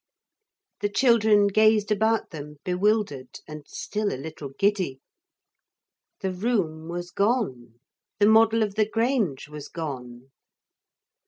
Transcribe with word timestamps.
The 0.79 0.89
children 0.89 1.45
gazed 1.45 1.91
about 1.91 2.31
them 2.31 2.55
bewildered 2.63 3.39
and 3.47 3.67
still 3.67 4.11
a 4.11 4.17
little 4.17 4.49
giddy. 4.57 4.99
The 6.21 6.31
room 6.31 6.87
was 6.89 7.11
gone, 7.11 7.75
the 8.17 8.25
model 8.25 8.63
of 8.63 8.73
the 8.73 8.89
Grange 8.89 9.47
was 9.47 9.67
gone. 9.69 10.31